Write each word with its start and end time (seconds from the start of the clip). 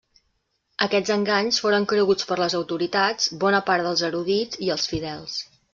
Aquests 0.85 1.13
enganys 1.15 1.59
foren 1.65 1.85
creguts 1.93 2.27
per 2.31 2.39
les 2.43 2.57
autoritats, 2.63 3.29
bona 3.45 3.61
part 3.71 3.89
dels 3.91 4.05
erudits 4.13 4.67
i 4.69 4.75
els 4.79 4.93
fidels. 4.95 5.43